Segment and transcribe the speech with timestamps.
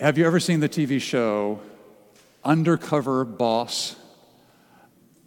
[0.00, 1.60] Have you ever seen the TV show
[2.42, 3.96] Undercover Boss?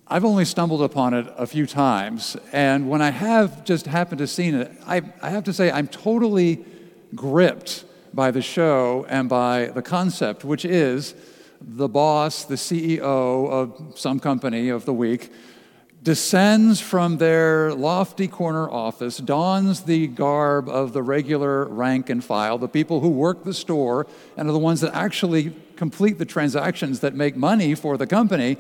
[0.07, 4.25] I've only stumbled upon it a few times, and when I have just happened to
[4.25, 6.65] see it, I, I have to say I'm totally
[7.13, 11.13] gripped by the show and by the concept, which is
[11.61, 15.31] the boss, the CEO of some company of the week,
[16.03, 22.57] descends from their lofty corner office, dons the garb of the regular rank and file,
[22.57, 26.99] the people who work the store and are the ones that actually complete the transactions
[26.99, 28.57] that make money for the company,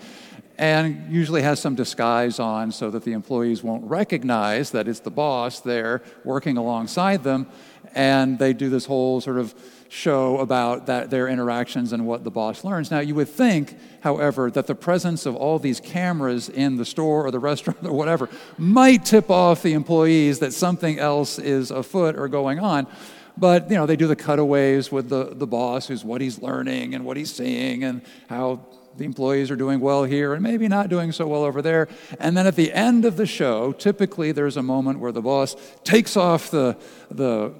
[0.57, 5.11] and usually has some disguise on so that the employees won't recognize that it's the
[5.11, 7.47] boss there working alongside them.
[7.95, 9.53] And they do this whole sort of
[9.89, 12.89] show about that, their interactions and what the boss learns.
[12.89, 17.25] Now, you would think, however, that the presence of all these cameras in the store
[17.25, 22.17] or the restaurant or whatever might tip off the employees that something else is afoot
[22.17, 22.87] or going on.
[23.37, 26.93] But, you know, they do the cutaways with the, the boss, who's what he's learning
[26.93, 28.65] and what he's seeing and how
[28.97, 31.87] the employees are doing well here and maybe not doing so well over there.
[32.19, 35.55] And then at the end of the show, typically there's a moment where the boss
[35.83, 36.77] takes off the,
[37.09, 37.53] the,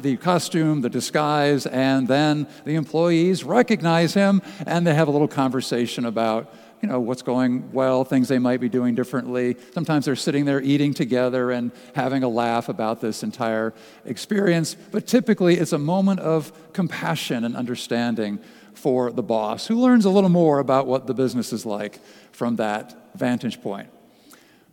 [0.00, 5.28] the costume, the disguise, and then the employees recognize him and they have a little
[5.28, 9.56] conversation about you know what's going well things they might be doing differently.
[9.74, 13.74] Sometimes they're sitting there eating together and having a laugh about this entire
[14.06, 14.76] experience.
[14.90, 18.40] But typically it's a moment of compassion and understanding
[18.74, 22.00] for the boss, who learns a little more about what the business is like
[22.32, 23.88] from that vantage point.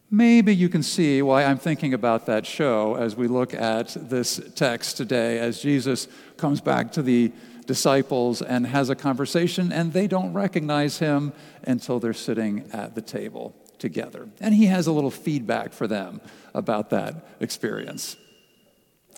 [0.09, 4.39] Maybe you can see why I'm thinking about that show as we look at this
[4.55, 7.33] text today, as Jesus comes back to the
[7.65, 13.01] disciples and has a conversation, and they don't recognize him until they're sitting at the
[13.01, 14.29] table together.
[14.39, 16.21] And he has a little feedback for them
[16.53, 18.15] about that experience.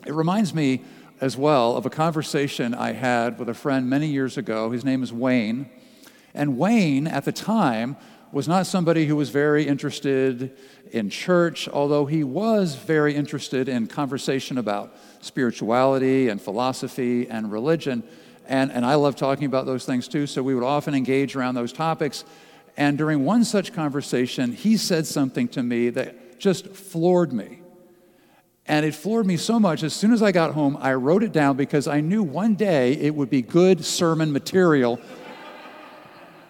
[0.07, 0.81] It reminds me
[1.21, 4.71] as well of a conversation I had with a friend many years ago.
[4.71, 5.69] His name is Wayne.
[6.33, 7.97] And Wayne, at the time,
[8.31, 10.55] was not somebody who was very interested
[10.91, 18.03] in church, although he was very interested in conversation about spirituality and philosophy and religion.
[18.47, 21.55] And, and I love talking about those things too, so we would often engage around
[21.55, 22.23] those topics.
[22.77, 27.58] And during one such conversation, he said something to me that just floored me.
[28.69, 29.81] And it floored me so much.
[29.81, 32.93] As soon as I got home, I wrote it down because I knew one day
[32.93, 34.99] it would be good sermon material.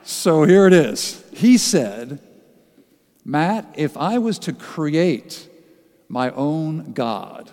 [0.03, 1.23] so here it is.
[1.31, 2.19] He said,
[3.23, 5.47] Matt, if I was to create
[6.09, 7.51] my own God,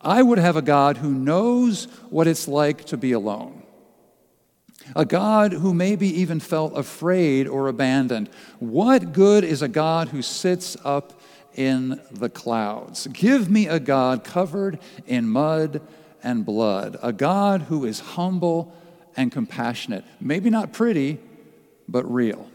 [0.00, 3.62] I would have a God who knows what it's like to be alone.
[4.96, 8.30] A God who maybe even felt afraid or abandoned.
[8.58, 11.19] What good is a God who sits up
[11.54, 13.06] in the clouds.
[13.08, 15.80] Give me a God covered in mud
[16.22, 18.72] and blood, a God who is humble
[19.16, 20.04] and compassionate.
[20.20, 21.18] Maybe not pretty,
[21.88, 22.48] but real.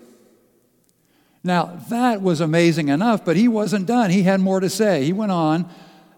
[1.43, 4.09] Now, that was amazing enough, but he wasn't done.
[4.09, 5.03] He had more to say.
[5.03, 5.69] He went on.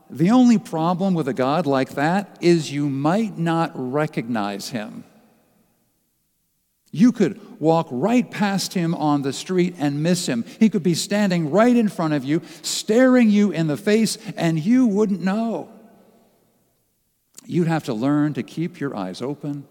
[0.10, 5.04] The only problem with a God like that is you might not recognize him.
[6.92, 10.46] You could walk right past him on the street and miss him.
[10.60, 14.60] He could be standing right in front of you, staring you in the face, and
[14.60, 15.70] you wouldn't know.
[17.46, 19.66] You'd have to learn to keep your eyes open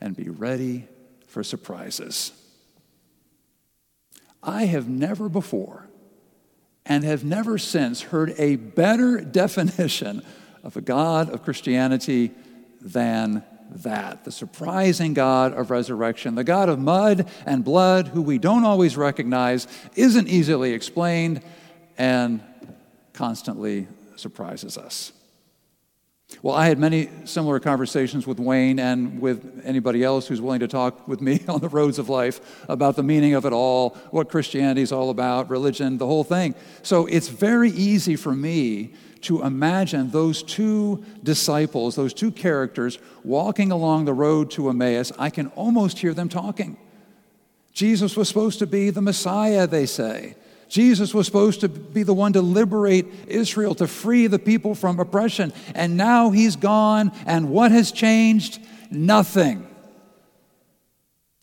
[0.00, 0.88] and be ready
[1.26, 2.32] for surprises.
[4.42, 5.88] I have never before
[6.86, 10.22] and have never since heard a better definition
[10.62, 12.32] of a God of Christianity
[12.80, 18.38] than that the surprising God of resurrection, the God of mud and blood, who we
[18.38, 21.42] don't always recognize, isn't easily explained,
[21.96, 22.42] and
[23.12, 25.12] constantly surprises us.
[26.42, 30.68] Well, I had many similar conversations with Wayne and with anybody else who's willing to
[30.68, 34.28] talk with me on the roads of life about the meaning of it all, what
[34.28, 36.54] Christianity is all about, religion, the whole thing.
[36.82, 38.92] So it's very easy for me
[39.22, 45.12] to imagine those two disciples, those two characters, walking along the road to Emmaus.
[45.18, 46.76] I can almost hear them talking.
[47.72, 50.34] Jesus was supposed to be the Messiah, they say.
[50.68, 55.00] Jesus was supposed to be the one to liberate Israel, to free the people from
[55.00, 55.52] oppression.
[55.74, 58.60] And now he's gone, and what has changed?
[58.90, 59.66] Nothing.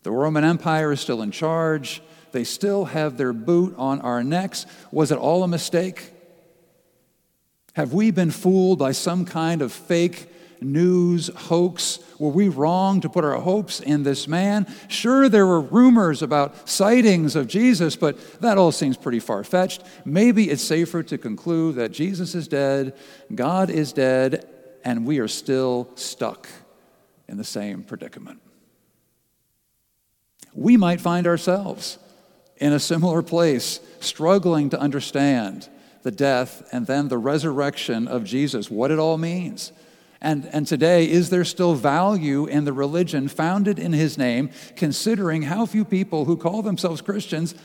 [0.02, 2.00] The Roman Empire is still in charge.
[2.32, 4.66] They still have their boot on our necks.
[4.92, 6.12] Was it all a mistake?
[7.76, 10.32] Have we been fooled by some kind of fake
[10.62, 11.98] news hoax?
[12.18, 14.66] Were we wrong to put our hopes in this man?
[14.88, 19.82] Sure, there were rumors about sightings of Jesus, but that all seems pretty far fetched.
[20.06, 22.96] Maybe it's safer to conclude that Jesus is dead,
[23.34, 24.48] God is dead,
[24.82, 26.48] and we are still stuck
[27.28, 28.40] in the same predicament.
[30.54, 31.98] We might find ourselves
[32.56, 35.68] in a similar place, struggling to understand
[36.06, 39.72] the death and then the resurrection of Jesus, what it all means.
[40.20, 45.42] And, and today, is there still value in the religion founded in his name, considering
[45.42, 47.56] how few people who call themselves Christians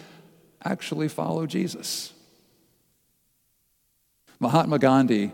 [0.65, 2.13] actually follow Jesus?
[4.39, 5.33] Mahatma Gandhi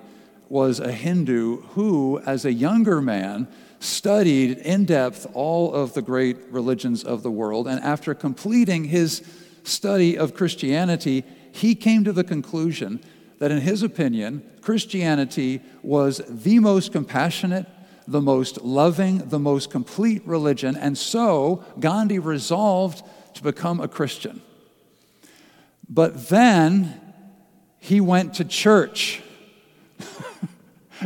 [0.50, 3.48] was a Hindu who, as a younger man,
[3.80, 7.70] studied in depth all of the great religions of the world.
[7.70, 9.24] And after completing his
[9.64, 11.24] study of Christianity,
[11.58, 13.04] he came to the conclusion
[13.40, 17.68] that, in his opinion, Christianity was the most compassionate,
[18.08, 20.76] the most loving, the most complete religion.
[20.76, 23.04] And so Gandhi resolved
[23.36, 24.42] to become a Christian.
[25.90, 27.00] But then
[27.80, 29.22] he went to church.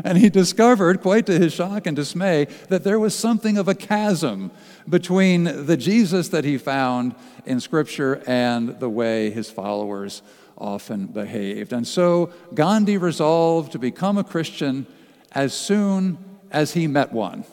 [0.04, 3.76] And he discovered, quite to his shock and dismay, that there was something of a
[3.76, 4.52] chasm
[4.88, 7.16] between the Jesus that he found
[7.46, 10.22] in Scripture and the way his followers
[10.58, 11.74] often behaved.
[11.74, 14.86] And so Gandhi resolved to become a Christian
[15.32, 16.18] as soon
[16.52, 17.46] as he met one.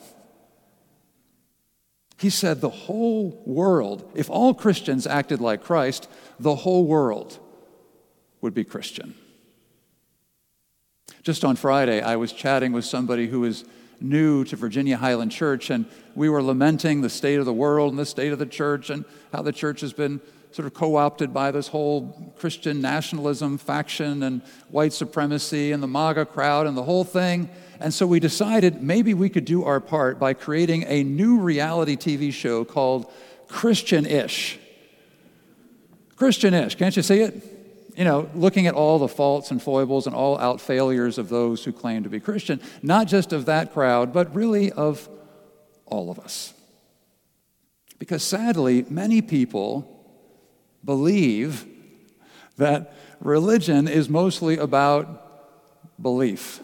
[2.19, 6.08] He said, The whole world, if all Christians acted like Christ,
[6.38, 7.38] the whole world
[8.40, 9.14] would be Christian.
[11.28, 13.66] Just on Friday, I was chatting with somebody who was
[14.00, 15.84] new to Virginia Highland Church, and
[16.14, 19.04] we were lamenting the state of the world and the state of the church and
[19.30, 20.22] how the church has been
[20.52, 24.40] sort of co opted by this whole Christian nationalism faction and
[24.70, 27.50] white supremacy and the MAGA crowd and the whole thing.
[27.78, 31.98] And so we decided maybe we could do our part by creating a new reality
[31.98, 33.12] TV show called
[33.48, 34.58] Christian ish.
[36.16, 37.57] Christian ish, can't you see it?
[37.98, 41.64] You know, looking at all the faults and foibles and all out failures of those
[41.64, 45.08] who claim to be Christian, not just of that crowd, but really of
[45.84, 46.54] all of us.
[47.98, 50.00] Because sadly, many people
[50.84, 51.66] believe
[52.56, 56.60] that religion is mostly about belief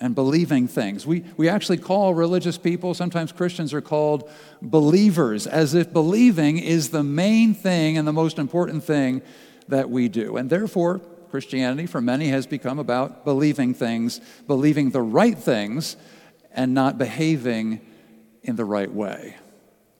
[0.00, 1.04] and believing things.
[1.04, 4.30] We, we actually call religious people, sometimes Christians are called
[4.62, 9.22] believers, as if believing is the main thing and the most important thing
[9.68, 10.36] that we do.
[10.36, 11.00] And therefore,
[11.30, 15.96] Christianity for many has become about believing things, believing the right things,
[16.52, 17.80] and not behaving
[18.42, 19.36] in the right way,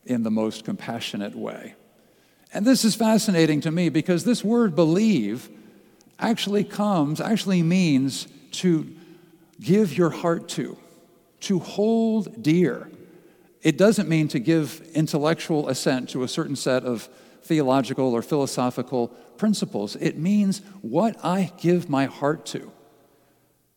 [0.04, 1.74] in the most compassionate way.
[2.52, 5.50] And this is fascinating to me because this word believe
[6.18, 8.88] actually comes, actually means to
[9.60, 10.76] give your heart to,
[11.40, 12.90] to hold dear.
[13.62, 17.08] It doesn't mean to give intellectual assent to a certain set of
[17.48, 19.08] theological or philosophical
[19.38, 19.96] principles.
[19.96, 22.70] It means what I give my heart to.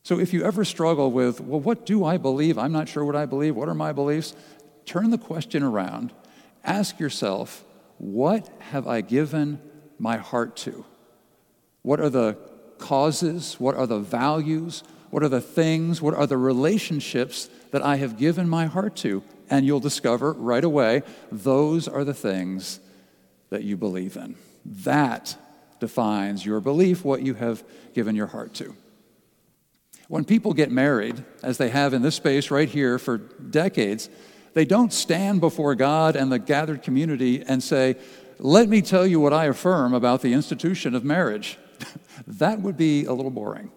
[0.04, 2.58] So if you ever struggle with, well, what do I believe?
[2.58, 3.56] I'm not sure what I believe.
[3.56, 4.36] What are my beliefs?
[4.86, 6.12] Turn the question around.
[6.64, 7.64] Ask yourself,
[7.98, 9.62] what have I given
[10.00, 10.86] my heart to?
[11.84, 12.38] What are the
[12.78, 13.60] causes?
[13.60, 14.84] What are the values?
[15.12, 16.02] What are the things?
[16.02, 19.24] What are the relationships that I have given my heart to?
[19.50, 22.80] And you'll discover right away those are the things
[23.52, 24.36] that you believe in.
[24.66, 25.38] That
[25.80, 27.64] defines your belief, what you have
[27.94, 28.76] given your heart to.
[30.08, 34.10] When people get married, as they have in this space right here for decades,
[34.54, 37.96] they don't stand before God and the gathered community and say,
[38.40, 41.58] Let me tell you what I affirm about the institution of marriage.
[42.28, 43.72] that would be a little boring.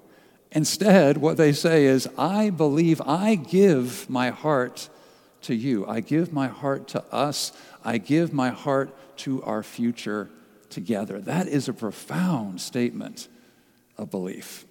[0.51, 4.89] Instead, what they say is, I believe I give my heart
[5.45, 5.87] to you.
[5.87, 7.53] I give my heart to us.
[7.85, 10.29] I give my heart to our future
[10.71, 11.21] together.
[11.21, 13.29] That is a profound statement
[13.97, 14.67] of belief.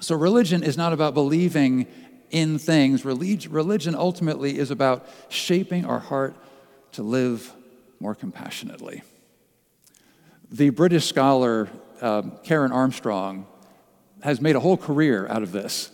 [0.00, 1.86] So, religion is not about believing
[2.30, 3.04] in things.
[3.04, 6.34] Religion ultimately is about shaping our heart
[6.92, 7.52] to live
[8.00, 9.02] more compassionately.
[10.50, 11.68] The British scholar
[12.00, 13.46] uh, Karen Armstrong
[14.22, 15.90] has made a whole career out of this,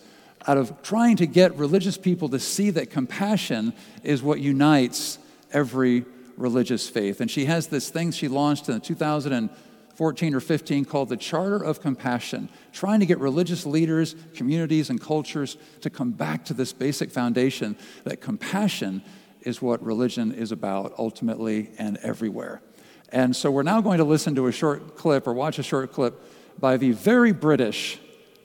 [0.47, 5.19] out of trying to get religious people to see that compassion is what unites
[5.51, 6.05] every
[6.37, 7.21] religious faith.
[7.21, 11.81] And she has this thing she launched in 2014 or 15 called the Charter of
[11.81, 17.11] Compassion, trying to get religious leaders, communities, and cultures to come back to this basic
[17.11, 19.03] foundation that compassion
[19.41, 22.61] is what religion is about ultimately and everywhere.
[23.09, 25.91] And so we're now going to listen to a short clip or watch a short
[25.91, 26.21] clip
[26.59, 27.99] by the very British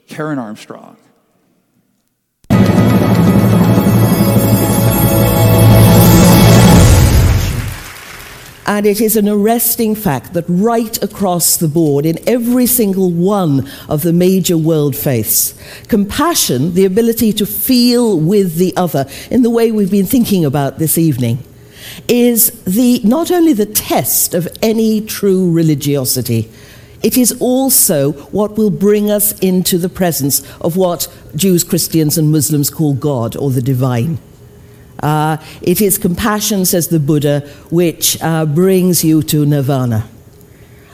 [0.09, 0.97] Karen Armstrong.
[8.77, 13.67] And it is an arresting fact that right across the board, in every single one
[13.89, 15.55] of the major world faiths,
[15.89, 20.79] compassion, the ability to feel with the other in the way we've been thinking about
[20.79, 21.39] this evening,
[22.07, 26.51] is the, not only the test of any true religiosity,
[27.03, 32.31] it is also what will bring us into the presence of what Jews, Christians, and
[32.31, 34.19] Muslims call God or the divine.
[35.01, 40.09] Uh, it is compassion, says the Buddha, which uh, brings you to nirvana.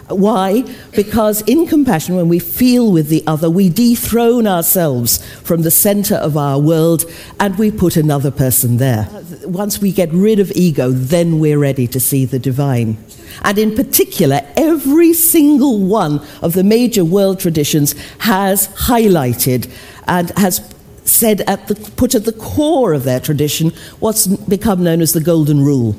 [0.08, 0.64] Why?
[0.94, 6.16] Because in compassion, when we feel with the other, we dethrone ourselves from the center
[6.16, 7.04] of our world
[7.40, 9.08] and we put another person there.
[9.44, 13.02] Once we get rid of ego, then we're ready to see the divine.
[13.42, 19.70] And in particular, every single one of the major world traditions has highlighted
[20.06, 20.60] and has
[21.04, 25.20] said at the, put at the core of their tradition what's become known as the
[25.20, 25.96] Golden Rule.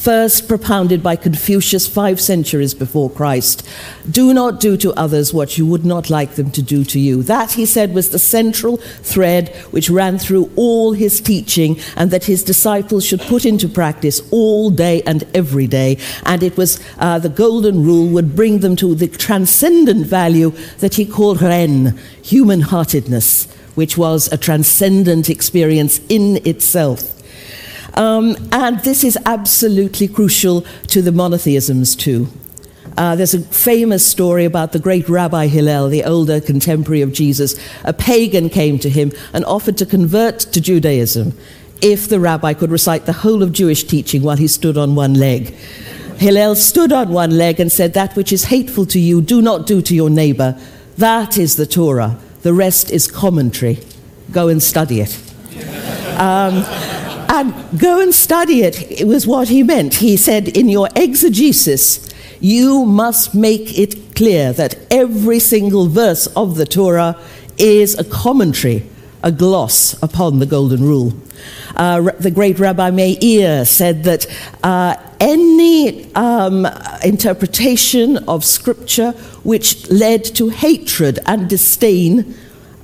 [0.00, 3.68] First propounded by Confucius five centuries before Christ.
[4.10, 7.22] Do not do to others what you would not like them to do to you.
[7.22, 12.24] That, he said, was the central thread which ran through all his teaching and that
[12.24, 15.98] his disciples should put into practice all day and every day.
[16.24, 20.94] And it was uh, the golden rule would bring them to the transcendent value that
[20.94, 27.16] he called ren, human heartedness which was a transcendent experience in itself.
[27.96, 32.28] Um, and this is absolutely crucial to the monotheisms too.
[32.96, 37.58] Uh, there's a famous story about the great Rabbi Hillel, the older contemporary of Jesus.
[37.84, 41.36] A pagan came to him and offered to convert to Judaism
[41.80, 45.14] if the rabbi could recite the whole of Jewish teaching while he stood on one
[45.14, 45.54] leg.
[46.18, 49.66] Hillel stood on one leg and said, That which is hateful to you, do not
[49.66, 50.60] do to your neighbor.
[50.98, 52.18] That is the Torah.
[52.42, 53.78] The rest is commentary.
[54.32, 55.18] Go and study it.
[56.18, 56.64] Um,
[57.30, 59.94] and go and study it, it was what he meant.
[59.94, 66.56] He said, in your exegesis, you must make it clear that every single verse of
[66.56, 67.16] the Torah
[67.56, 68.84] is a commentary,
[69.22, 71.12] a gloss upon the Golden Rule.
[71.76, 74.26] Uh, the great Rabbi Meir said that
[74.62, 76.66] uh, any um,
[77.04, 79.12] interpretation of Scripture
[79.42, 82.34] which led to hatred and disdain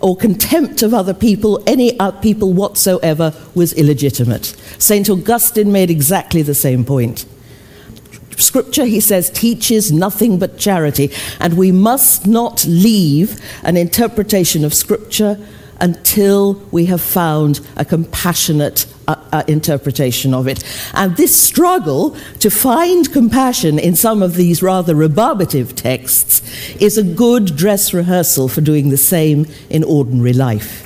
[0.01, 4.55] or contempt of other people, any other people whatsoever, was illegitimate.
[4.79, 5.09] St.
[5.09, 7.25] Augustine made exactly the same point.
[8.37, 14.75] Scripture, he says, teaches nothing but charity, and we must not leave an interpretation of
[14.75, 15.39] Scripture
[15.81, 20.65] until we have found a compassionate uh, uh, interpretation of it.
[20.95, 26.43] And this struggle to find compassion in some of these rather rebarbative texts
[26.81, 30.83] is a good dress rehearsal for doing the same in ordinary life.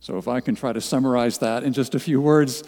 [0.00, 2.64] So, if I can try to summarize that in just a few words,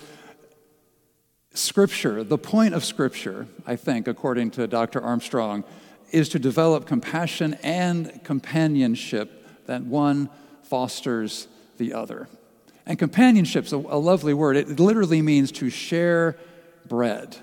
[1.52, 5.00] Scripture, the point of Scripture, I think, according to Dr.
[5.00, 5.64] Armstrong,
[6.14, 10.30] is to develop compassion and companionship that one
[10.62, 12.28] fosters the other.
[12.86, 14.56] And companionship's a, a lovely word.
[14.56, 16.36] It literally means to share
[16.86, 17.36] bread,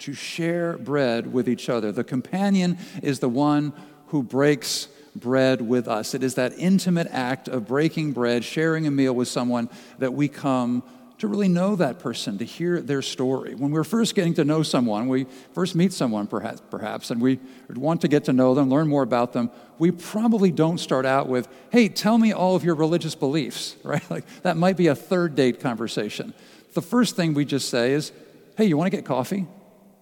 [0.00, 1.92] to share bread with each other.
[1.92, 3.72] The companion is the one
[4.08, 6.14] who breaks bread with us.
[6.14, 10.28] It is that intimate act of breaking bread, sharing a meal with someone that we
[10.28, 10.82] come
[11.18, 13.54] to really know that person, to hear their story.
[13.54, 17.38] When we're first getting to know someone, we first meet someone perhaps, perhaps, and we
[17.70, 21.28] want to get to know them, learn more about them, we probably don't start out
[21.28, 24.08] with, hey, tell me all of your religious beliefs, right?
[24.10, 26.34] Like that might be a third date conversation.
[26.74, 28.12] The first thing we just say is,
[28.56, 29.46] hey, you want to get coffee?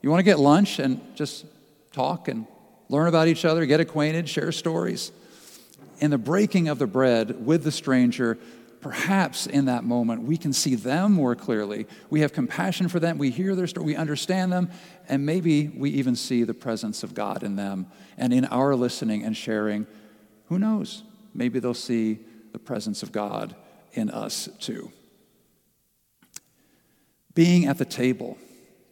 [0.00, 1.44] You want to get lunch and just
[1.92, 2.46] talk and
[2.88, 5.12] learn about each other, get acquainted, share stories?
[6.00, 8.38] In the breaking of the bread with the stranger,
[8.82, 11.86] perhaps in that moment we can see them more clearly.
[12.10, 14.70] We have compassion for them, we hear their story, we understand them,
[15.08, 17.86] and maybe we even see the presence of God in them.
[18.18, 19.86] And in our listening and sharing,
[20.48, 21.04] who knows?
[21.32, 22.18] Maybe they'll see
[22.52, 23.54] the presence of God
[23.92, 24.92] in us too.
[27.34, 28.36] Being at the table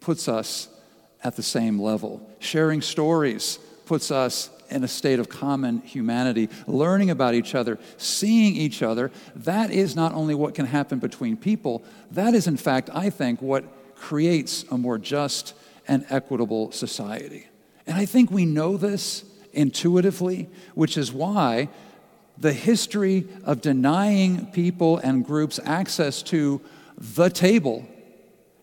[0.01, 0.69] puts us
[1.23, 2.27] at the same level.
[2.39, 8.57] Sharing stories puts us in a state of common humanity, learning about each other, seeing
[8.57, 12.91] each other, that is not only what can happen between people, that is, in fact,
[12.93, 15.55] I think, what creates a more just
[15.87, 17.47] and equitable society.
[17.87, 21.69] And I think we know this intuitively, which is why
[22.39, 26.61] the history of denying people and groups access to
[26.97, 27.87] the table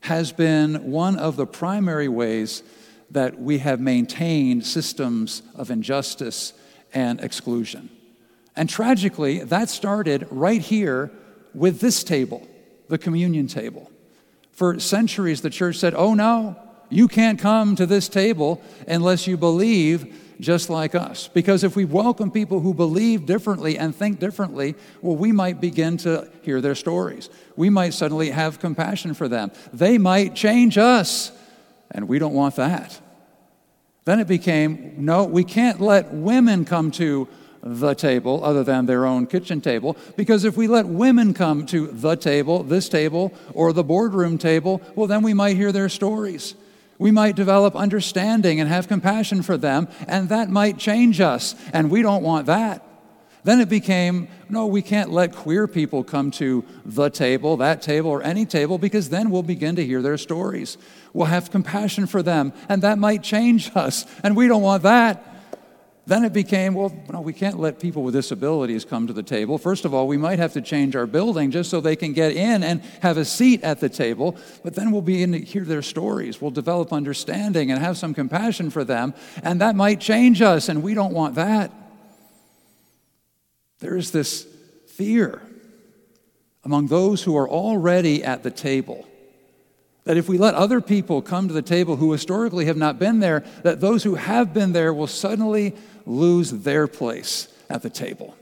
[0.01, 2.63] has been one of the primary ways
[3.11, 6.53] that we have maintained systems of injustice
[6.93, 7.89] and exclusion.
[8.55, 11.11] And tragically, that started right here
[11.53, 12.47] with this table,
[12.89, 13.91] the communion table.
[14.51, 16.55] For centuries, the church said, Oh no,
[16.89, 21.27] you can't come to this table unless you believe just like us.
[21.27, 25.97] Because if we welcome people who believe differently and think differently, well, we might begin
[25.97, 27.29] to hear their stories.
[27.55, 29.51] We might suddenly have compassion for them.
[29.73, 31.31] They might change us,
[31.91, 32.99] and we don't want that.
[34.05, 37.27] Then it became no, we can't let women come to
[37.61, 41.87] the table other than their own kitchen table because if we let women come to
[41.87, 46.55] the table, this table, or the boardroom table, well, then we might hear their stories.
[46.99, 51.91] We might develop understanding and have compassion for them, and that might change us, and
[51.91, 52.83] we don't want that.
[53.47, 58.09] Then it became no, we can't let queer people come to the table, that table,
[58.09, 60.77] or any table, because then we'll begin to hear their stories.
[61.13, 65.23] We'll have compassion for them, and that might change us, and we don't want that.
[66.05, 69.57] Then it became, well, no, we can't let people with disabilities come to the table.
[69.57, 72.33] First of all, we might have to change our building just so they can get
[72.33, 75.81] in and have a seat at the table, but then we'll begin to hear their
[75.81, 76.41] stories.
[76.41, 80.83] We'll develop understanding and have some compassion for them, and that might change us, and
[80.83, 81.71] we don't want that.
[83.79, 84.47] There is this
[84.87, 85.41] fear
[86.63, 89.07] among those who are already at the table
[90.07, 93.19] that if we let other people come to the table who historically have not been
[93.19, 98.33] there, that those who have been there will suddenly lose their place at the table.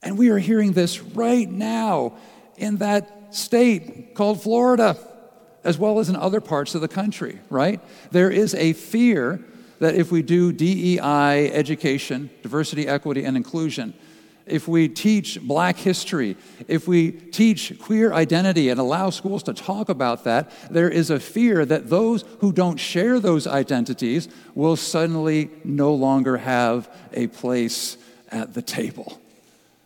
[0.00, 2.12] And we are hearing this right now
[2.56, 4.96] in that state called Florida,
[5.64, 7.80] as well as in other parts of the country, right?
[8.12, 9.44] There is a fear
[9.80, 13.92] that if we do DEI education, diversity, equity, and inclusion,
[14.50, 16.36] if we teach black history,
[16.68, 21.20] if we teach queer identity and allow schools to talk about that, there is a
[21.20, 27.96] fear that those who don't share those identities will suddenly no longer have a place
[28.30, 29.20] at the table,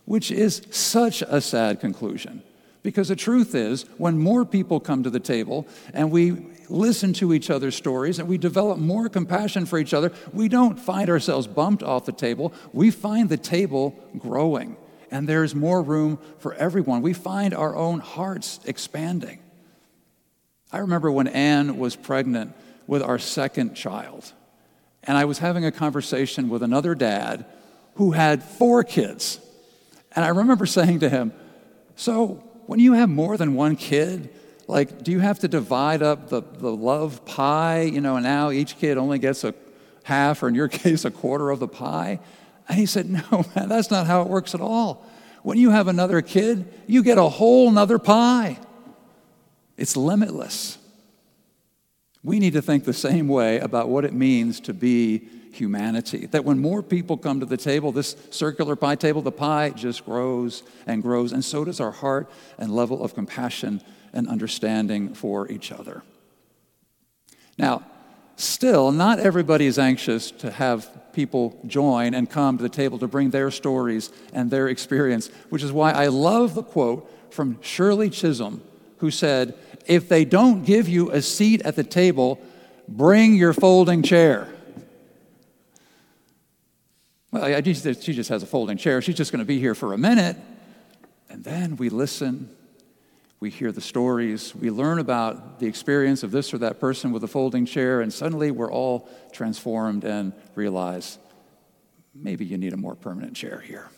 [0.04, 2.42] which is such a sad conclusion.
[2.84, 6.32] Because the truth is, when more people come to the table and we
[6.68, 10.78] listen to each other's stories and we develop more compassion for each other, we don't
[10.78, 12.52] find ourselves bumped off the table.
[12.72, 14.76] We find the table growing
[15.10, 17.00] and there's more room for everyone.
[17.00, 19.38] We find our own hearts expanding.
[20.72, 22.52] I remember when Anne was pregnant
[22.86, 24.32] with our second child,
[25.04, 27.46] and I was having a conversation with another dad
[27.94, 29.38] who had four kids.
[30.16, 31.32] And I remember saying to him,
[31.94, 34.30] So, when you have more than one kid,
[34.66, 37.82] like, do you have to divide up the, the love pie?
[37.82, 39.54] You know, and now each kid only gets a
[40.04, 42.20] half, or in your case, a quarter of the pie?
[42.68, 45.04] And he said, No, man, that's not how it works at all.
[45.42, 48.58] When you have another kid, you get a whole nother pie.
[49.76, 50.78] It's limitless.
[52.22, 56.26] We need to think the same way about what it means to be humanity.
[56.26, 60.04] That when more people come to the table, this circular pie table, the pie just
[60.04, 65.50] grows and grows, and so does our heart and level of compassion and understanding for
[65.50, 66.02] each other.
[67.58, 67.84] Now,
[68.36, 73.08] still, not everybody is anxious to have people join and come to the table to
[73.08, 78.10] bring their stories and their experience, which is why I love the quote from Shirley
[78.10, 78.62] Chisholm,
[78.98, 79.54] who said,
[79.86, 82.40] If they don't give you a seat at the table,
[82.88, 84.53] bring your folding chair.
[87.34, 89.02] Well, she just has a folding chair.
[89.02, 90.36] She's just going to be here for a minute.
[91.28, 92.48] And then we listen
[93.44, 97.22] we hear the stories, we learn about the experience of this or that person with
[97.24, 101.18] a folding chair, and suddenly we're all transformed and realize
[102.14, 103.90] maybe you need a more permanent chair here.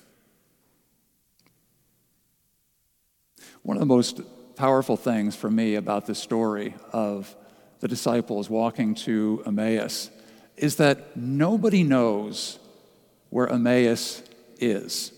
[3.63, 4.21] One of the most
[4.57, 7.33] powerful things for me about this story of
[7.79, 10.11] the disciples walking to Emmaus
[10.57, 12.59] is that nobody knows
[13.37, 14.23] where Emmaus
[14.61, 15.13] is.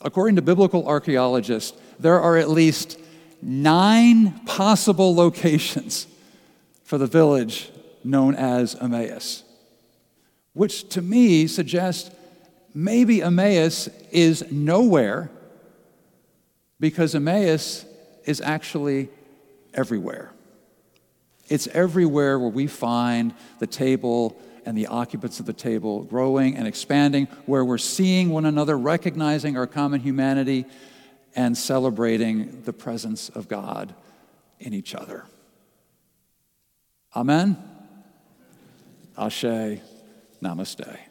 [0.00, 3.00] According to biblical archaeologists, there are at least
[3.42, 6.06] nine possible locations
[6.84, 7.72] for the village
[8.04, 9.42] known as Emmaus,
[10.52, 12.14] which to me suggests
[12.72, 15.32] maybe Emmaus is nowhere
[16.78, 17.84] because Emmaus
[18.24, 19.08] is actually
[19.74, 20.30] everywhere.
[21.48, 26.66] It's everywhere where we find the table and the occupants of the table growing and
[26.66, 30.64] expanding, where we're seeing one another, recognizing our common humanity,
[31.36, 33.94] and celebrating the presence of God
[34.58, 35.24] in each other.
[37.14, 37.56] Amen.
[39.16, 39.80] Ashe.
[40.42, 41.09] Namaste.